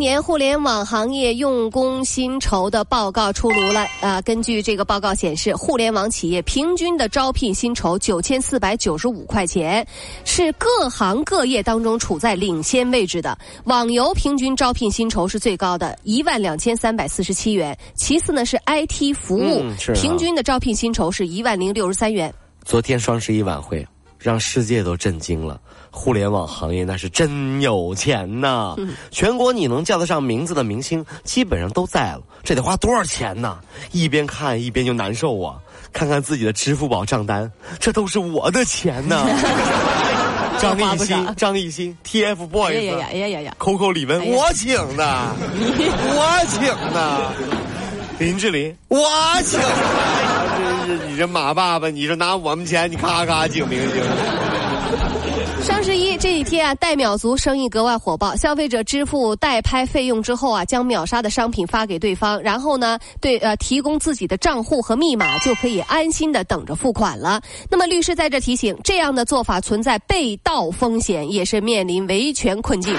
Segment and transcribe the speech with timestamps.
[0.00, 4.18] 年互联网行业用工薪酬的报告出炉了啊！
[4.22, 9.86] 根据这个报告显示，互联网企业平均的招聘薪酬九千四百九十五块钱，
[10.24, 13.36] 是各行各业当中处在领先位置的。
[13.64, 17.76] 网游平均招聘薪酬是最高的，一万两千三百四十七元。
[17.94, 19.62] 其次呢是 IT 服务，
[19.94, 22.32] 平均的招聘薪酬是一万零六十三元。
[22.64, 23.86] 昨天双十一晚会
[24.18, 25.60] 让世界都震惊了。
[25.90, 28.76] 互联网行业那是真有钱呐！
[29.10, 33.58] 全国你能叫得上名字的明星基本上都在了，这得花多少钱呢？
[33.92, 35.56] 一边看一边就难受啊！
[35.92, 39.26] 看看自己的支付宝账单，这都是我的钱呐！
[40.60, 46.60] 张艺兴、张艺兴、TFBOYS、哎呀呀呀呀呀，Coco 李玟，我请的， 我请
[46.92, 47.32] 的，
[48.18, 49.08] 林志玲，我
[49.46, 54.02] 请的，真是你这马爸爸，你说拿我们钱，你咔咔请明星。
[55.62, 58.34] 双十一这一天啊，代秒族生意格外火爆。
[58.34, 67.40] 消费者支付代拍费用之后啊，将秒杀的商品发给对方，然后呢，对呃提供自己的账户和密码，就可以安心的等着付款了。
[67.68, 72.96] 那么律师在这提醒，这样的做法存在被盗风险，也是面临维权困境。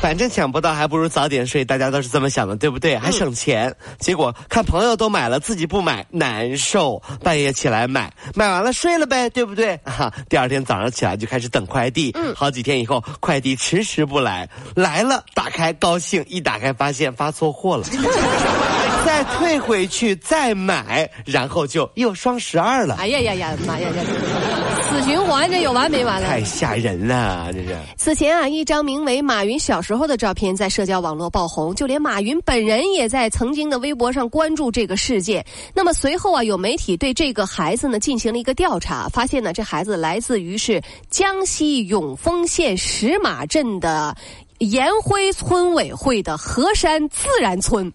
[0.00, 1.64] 反正抢不到，还不如早点睡。
[1.64, 2.96] 大家都是这么想的，对不对？
[2.96, 3.74] 还省钱。
[3.98, 7.02] 结果看朋友都买了，自己不买，难受。
[7.22, 9.78] 半夜起来买，买完了睡了呗，对不对？
[9.84, 12.12] 哈，第二天早上起来就开始等快递。
[12.14, 17.84] 嗯，好几天以后，快递迟迟不来，来了，打开高兴，一打开发现发错货了。
[19.04, 22.96] 再退回去再买，然后就又双十二了。
[22.98, 23.94] 哎呀呀呀，妈呀呀！
[24.98, 26.26] 死循环，这有完没完了？
[26.26, 27.76] 太吓人了，这是。
[27.96, 35.44] 此前啊，一张名为马云小时候的照片在社交网络爆红，就连马云本人也在曾经的微博上关注这个事件。
[35.72, 44.16] 那么随后啊，有媒体对这个孩子呢进行了一个调查，发现呢，这孩子来自于是江西永丰县石马镇的
[44.58, 47.92] 延辉村委会的河山自然村。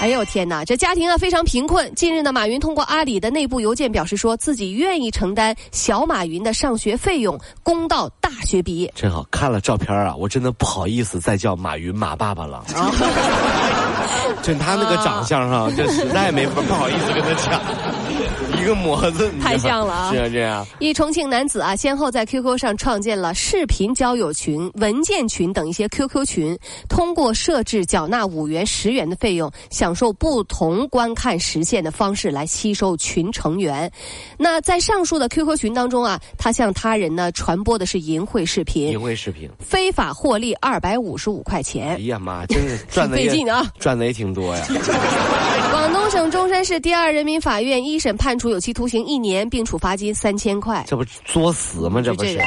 [0.00, 1.92] 哎呦天哪，这家庭啊非常贫困。
[1.96, 8.92] 近日呢，马云通过阿里的内部邮件表示，说自己愿意承担小马云的上学费用，供到大学毕业。
[8.94, 12.64] 真好看了照片啊，我真的不好意思再叫马云马爸爸了。
[14.42, 17.60] 就他那个长相哈，这实在没法不好意思跟他抢。
[18.60, 20.10] 一个模子，太像了啊！
[20.12, 20.66] 是啊，这样。
[20.80, 26.58] 一重庆男子啊，先后在 QQ 上创建了视频交友群、文件群等一些 QQ 群，
[26.88, 33.90] 通过设置缴纳五元、十元的费用，享受不同观看时限的方式来吸收群成员。
[34.36, 41.90] 那在上述的 QQ 群当中啊，他向他人呢传播的是淫秽视频，淫秽视频，非法获利二百五十五块钱。
[41.90, 44.66] 哎呀妈，真是赚 的费劲啊，赚的也挺多呀。
[45.70, 48.48] 广东省中山市第二人民法院一审判处。
[48.48, 50.84] 有期徒刑一年，并处罚金三千块。
[50.86, 52.00] 这不作死吗？
[52.02, 52.40] 这不是，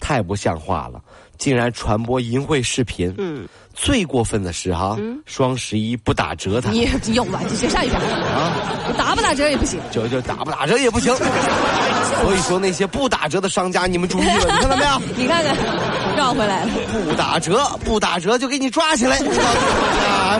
[0.00, 1.00] 太不像话了！
[1.38, 3.14] 竟然传播淫秽视频。
[3.16, 7.40] 嗯，最过分的是哈，双十一不打折，他你有吧？
[7.48, 8.52] 就先上一边啊！
[8.98, 11.14] 打不打折也不行，就就打不打折也不行。
[12.20, 15.00] 所以说那些不打折的商家，你们注意了，你看到没有？
[15.16, 15.56] 你看看，
[16.18, 16.72] 绕回来了。
[17.06, 19.16] 不打折，不打折就给你抓起来。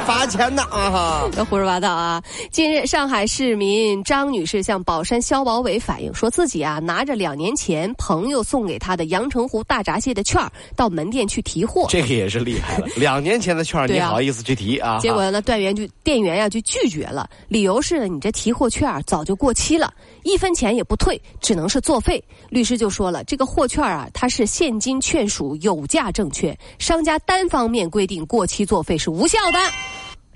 [0.05, 0.91] 罚钱呢啊！
[0.91, 2.21] 哈，别胡说八道啊！
[2.51, 10.43] 近日，上海市民张女士向宝山消保委反映，说自己啊拿着两年前朋友送给她的阳澄湖大闸蟹的券
[10.75, 11.87] 到门店去提货。
[11.89, 14.99] 这个也是厉害了， 两年前的券你好意思去提啊？
[14.99, 19.93] 结果呢，店员就店员呀就拒绝了，理由是呢，你这提货券早就过期了，
[20.25, 22.23] 一分钱也不退，只能是作废。
[22.51, 29.59] 律师就说了，这个货券啊，它是现金券属有价证券，商家单方面规定过期作废是无效的。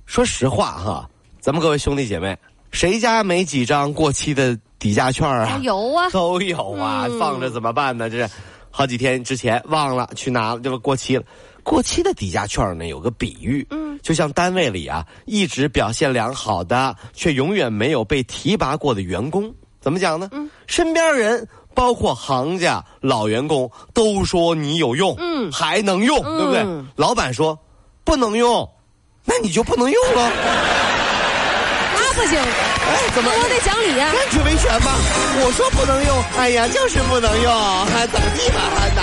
[0.05, 1.09] 说实话哈，
[1.41, 2.37] 咱们各位兄弟姐妹，
[2.71, 5.59] 谁家没几张过期的抵价券啊？
[5.63, 8.11] 有啊，都有啊，放着怎么办呢？
[8.11, 8.31] 这是
[8.71, 11.25] 好几天之前忘了去拿了，这不过期了。
[11.63, 20.29] 过期的抵价券呢，有个比喻，嗯，就像单位里啊，一直表现良好的，却永远没有被提拔过的员工，怎么讲呢？
[20.33, 26.65] 嗯，身边人，包括行家、老员工，都说你有用，嗯，还能用，对不对？
[26.97, 27.59] 老板说
[28.05, 28.69] 不能用。
[29.25, 30.31] 那你就不能用了？
[31.95, 32.39] 那不行！
[32.39, 34.11] 哎，怎么我得讲理呀？
[34.13, 34.93] 那去维权吧！
[35.45, 38.61] 我说不能用，哎呀，就是不能用，还怎么地吧？
[38.75, 39.03] 还拿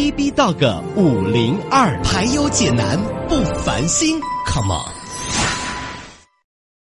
[0.00, 2.98] bb 到个五零二排忧解难
[3.28, 4.99] 不烦心 come on